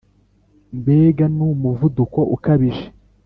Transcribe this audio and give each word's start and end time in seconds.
mbega 0.77 1.25
numuvuduko 1.35 2.19
ukabije, 2.35 2.85